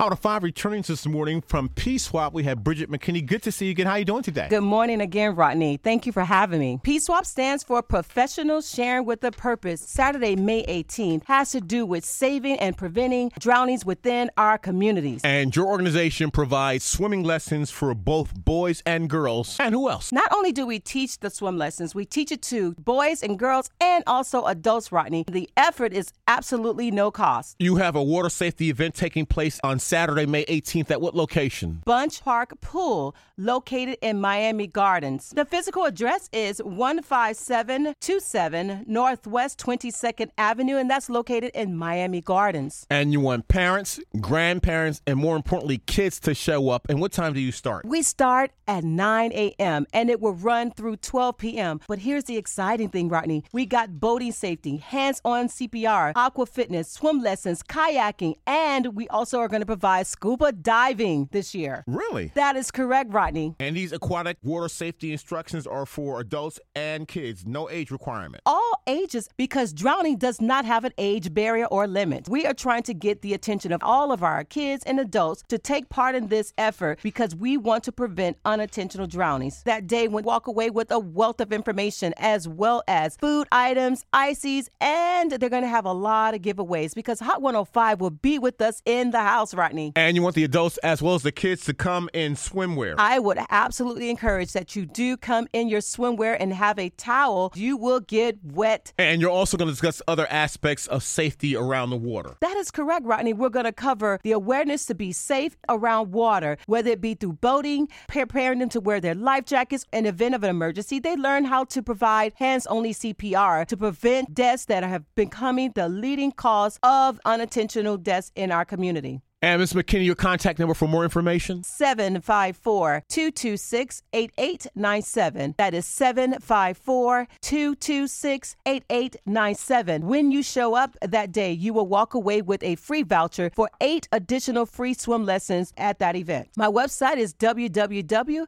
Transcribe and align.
Out 0.00 0.12
of 0.12 0.18
five 0.18 0.42
returning 0.42 0.80
this 0.80 1.04
morning 1.04 1.42
from 1.42 1.68
P 1.68 1.98
Swap, 1.98 2.32
we 2.32 2.44
have 2.44 2.64
Bridget 2.64 2.90
McKinney. 2.90 3.26
Good 3.26 3.42
to 3.42 3.52
see 3.52 3.66
you 3.66 3.72
again. 3.72 3.84
How 3.84 3.92
are 3.92 3.98
you 3.98 4.06
doing 4.06 4.22
today? 4.22 4.46
Good 4.48 4.62
morning 4.62 5.02
again, 5.02 5.36
Rodney. 5.36 5.76
Thank 5.76 6.06
you 6.06 6.12
for 6.12 6.24
having 6.24 6.58
me. 6.58 6.80
P 6.82 6.98
Swap 6.98 7.26
stands 7.26 7.62
for 7.62 7.82
Professional 7.82 8.62
Sharing 8.62 9.04
with 9.04 9.22
a 9.24 9.30
Purpose. 9.30 9.82
Saturday, 9.82 10.36
May 10.36 10.64
18th 10.64 11.24
has 11.26 11.50
to 11.50 11.60
do 11.60 11.84
with 11.84 12.02
saving 12.06 12.58
and 12.60 12.78
preventing 12.78 13.30
drownings 13.38 13.84
within 13.84 14.30
our 14.38 14.56
communities. 14.56 15.20
And 15.22 15.54
your 15.54 15.66
organization 15.66 16.30
provides 16.30 16.82
swimming 16.82 17.22
lessons 17.22 17.70
for 17.70 17.94
both 17.94 18.34
boys 18.34 18.82
and 18.86 19.10
girls. 19.10 19.58
And 19.60 19.74
who 19.74 19.90
else? 19.90 20.12
Not 20.12 20.32
only 20.32 20.50
do 20.50 20.64
we 20.64 20.78
teach 20.78 21.18
the 21.18 21.28
swim 21.28 21.58
lessons, 21.58 21.94
we 21.94 22.06
teach 22.06 22.32
it 22.32 22.40
to 22.44 22.72
boys 22.76 23.22
and 23.22 23.38
girls 23.38 23.68
and 23.82 24.02
also 24.06 24.44
adults, 24.46 24.90
Rodney. 24.90 25.26
The 25.30 25.50
effort 25.58 25.92
is 25.92 26.10
absolutely 26.26 26.90
no 26.90 27.10
cost. 27.10 27.56
You 27.58 27.76
have 27.76 27.94
a 27.94 28.02
water 28.02 28.30
safety 28.30 28.70
event 28.70 28.94
taking 28.94 29.26
place 29.26 29.60
on 29.62 29.78
Saturday, 29.90 30.24
May 30.24 30.44
18th. 30.44 30.92
At 30.92 31.00
what 31.00 31.16
location? 31.16 31.82
Bunche 31.84 32.22
Park 32.22 32.60
Pool, 32.60 33.16
located 33.36 33.98
in 34.00 34.20
Miami 34.20 34.68
Gardens. 34.68 35.32
The 35.34 35.44
physical 35.44 35.84
address 35.84 36.28
is 36.32 36.62
15727 36.64 38.84
Northwest 38.86 39.58
22nd 39.58 40.30
Avenue, 40.38 40.76
and 40.76 40.88
that's 40.88 41.10
located 41.10 41.50
in 41.54 41.76
Miami 41.76 42.20
Gardens. 42.20 42.86
And 42.88 43.12
you 43.12 43.18
want 43.18 43.48
parents, 43.48 43.98
grandparents, 44.20 45.02
and 45.08 45.18
more 45.18 45.34
importantly, 45.34 45.78
kids 45.78 46.20
to 46.20 46.34
show 46.34 46.68
up. 46.68 46.86
And 46.88 47.00
what 47.00 47.10
time 47.10 47.32
do 47.32 47.40
you 47.40 47.50
start? 47.50 47.84
We 47.84 48.02
start 48.02 48.52
at 48.68 48.84
9 48.84 49.32
a.m. 49.32 49.88
and 49.92 50.08
it 50.08 50.20
will 50.20 50.34
run 50.34 50.70
through 50.70 50.98
12 50.98 51.36
p.m. 51.36 51.80
But 51.88 51.98
here's 51.98 52.22
the 52.24 52.36
exciting 52.36 52.90
thing, 52.90 53.08
Rodney. 53.08 53.42
We 53.52 53.66
got 53.66 53.98
boating 53.98 54.30
safety, 54.30 54.76
hands 54.76 55.20
on 55.24 55.48
CPR, 55.48 56.12
aqua 56.14 56.46
fitness, 56.46 56.88
swim 56.88 57.20
lessons, 57.20 57.64
kayaking, 57.64 58.36
and 58.46 58.94
we 58.94 59.08
also 59.08 59.40
are 59.40 59.48
going 59.48 59.62
to 59.62 59.66
provide 59.66 59.79
scuba 60.02 60.52
diving 60.52 61.28
this 61.32 61.54
year. 61.54 61.84
Really? 61.86 62.32
That 62.34 62.56
is 62.56 62.70
correct, 62.70 63.12
Rodney. 63.12 63.56
And 63.60 63.76
these 63.76 63.92
aquatic 63.92 64.36
water 64.42 64.68
safety 64.68 65.12
instructions 65.12 65.66
are 65.66 65.86
for 65.86 66.20
adults 66.20 66.60
and 66.74 67.06
kids, 67.08 67.46
no 67.46 67.68
age 67.70 67.90
requirement. 67.90 68.42
All 68.46 68.59
ages, 68.90 69.28
because 69.36 69.72
drowning 69.72 70.16
does 70.16 70.40
not 70.40 70.64
have 70.64 70.84
an 70.84 70.92
age 70.98 71.32
barrier 71.32 71.66
or 71.66 71.86
limit. 71.86 72.28
We 72.28 72.44
are 72.46 72.54
trying 72.54 72.82
to 72.84 72.94
get 72.94 73.22
the 73.22 73.34
attention 73.34 73.72
of 73.72 73.82
all 73.82 74.12
of 74.12 74.22
our 74.22 74.44
kids 74.44 74.84
and 74.84 74.98
adults 74.98 75.44
to 75.48 75.58
take 75.58 75.88
part 75.88 76.14
in 76.14 76.28
this 76.28 76.52
effort 76.58 77.00
because 77.02 77.34
we 77.34 77.56
want 77.56 77.84
to 77.84 77.92
prevent 77.92 78.36
unintentional 78.44 79.06
drownings. 79.06 79.62
That 79.64 79.86
day, 79.86 80.08
we 80.08 80.22
walk 80.22 80.46
away 80.46 80.70
with 80.70 80.90
a 80.90 80.98
wealth 80.98 81.40
of 81.40 81.52
information 81.52 82.12
as 82.16 82.48
well 82.48 82.82
as 82.88 83.16
food 83.16 83.46
items, 83.52 84.04
ices, 84.12 84.68
and 84.80 85.30
they're 85.30 85.48
going 85.48 85.62
to 85.62 85.68
have 85.68 85.84
a 85.84 85.92
lot 85.92 86.34
of 86.34 86.42
giveaways 86.42 86.94
because 86.94 87.20
Hot 87.20 87.40
105 87.40 88.00
will 88.00 88.10
be 88.10 88.38
with 88.38 88.60
us 88.60 88.82
in 88.84 89.10
the 89.10 89.20
house, 89.20 89.54
Rodney. 89.54 89.92
And 89.96 90.16
you 90.16 90.22
want 90.22 90.34
the 90.34 90.44
adults 90.44 90.78
as 90.78 91.00
well 91.00 91.14
as 91.14 91.22
the 91.22 91.32
kids 91.32 91.64
to 91.66 91.74
come 91.74 92.08
in 92.12 92.34
swimwear. 92.34 92.94
I 92.98 93.18
would 93.18 93.38
absolutely 93.50 94.10
encourage 94.10 94.52
that 94.52 94.74
you 94.74 94.86
do 94.86 95.16
come 95.16 95.46
in 95.52 95.68
your 95.68 95.80
swimwear 95.80 96.36
and 96.40 96.52
have 96.52 96.78
a 96.78 96.90
towel. 96.90 97.52
You 97.54 97.76
will 97.76 98.00
get 98.00 98.38
wet. 98.42 98.79
And 98.98 99.20
you're 99.20 99.30
also 99.30 99.56
going 99.56 99.68
to 99.68 99.72
discuss 99.72 100.02
other 100.06 100.26
aspects 100.30 100.86
of 100.86 101.02
safety 101.02 101.56
around 101.56 101.90
the 101.90 101.96
water. 101.96 102.36
That 102.40 102.56
is 102.56 102.70
correct, 102.70 103.04
Rodney. 103.04 103.32
We're 103.32 103.48
going 103.48 103.64
to 103.64 103.72
cover 103.72 104.18
the 104.22 104.32
awareness 104.32 104.86
to 104.86 104.94
be 104.94 105.12
safe 105.12 105.56
around 105.68 106.12
water, 106.12 106.56
whether 106.66 106.90
it 106.90 107.00
be 107.00 107.14
through 107.14 107.34
boating, 107.34 107.88
preparing 108.08 108.58
them 108.58 108.68
to 108.70 108.80
wear 108.80 109.00
their 109.00 109.14
life 109.14 109.44
jackets 109.44 109.84
in 109.92 110.06
event 110.06 110.34
of 110.34 110.42
an 110.44 110.50
emergency. 110.50 110.98
They 110.98 111.16
learn 111.16 111.44
how 111.44 111.64
to 111.64 111.82
provide 111.82 112.32
hands-only 112.36 112.94
CPR 112.94 113.66
to 113.66 113.76
prevent 113.76 114.34
deaths 114.34 114.66
that 114.66 114.82
have 114.82 115.04
becoming 115.14 115.72
the 115.74 115.88
leading 115.88 116.32
cause 116.32 116.78
of 116.82 117.20
unintentional 117.24 117.96
deaths 117.96 118.32
in 118.34 118.50
our 118.50 118.64
community. 118.64 119.20
And 119.42 119.60
Ms. 119.60 119.72
McKinney, 119.72 120.04
your 120.04 120.14
contact 120.14 120.58
number 120.58 120.74
for 120.74 120.86
more 120.86 121.02
information? 121.02 121.64
754 121.64 123.04
226 123.08 124.02
8897. 124.12 125.54
That 125.56 125.72
is 125.72 125.86
754 125.86 127.26
226 127.40 128.56
8897. 128.66 130.06
When 130.06 130.30
you 130.30 130.42
show 130.42 130.74
up 130.74 130.94
that 131.00 131.32
day, 131.32 131.52
you 131.52 131.72
will 131.72 131.86
walk 131.86 132.12
away 132.12 132.42
with 132.42 132.62
a 132.62 132.74
free 132.74 133.02
voucher 133.02 133.50
for 133.54 133.70
eight 133.80 134.08
additional 134.12 134.66
free 134.66 134.92
swim 134.92 135.24
lessons 135.24 135.72
at 135.78 136.00
that 136.00 136.16
event. 136.16 136.48
My 136.58 136.66
website 136.66 137.16
is 137.16 137.32
www.p-swap.org. 137.32 138.46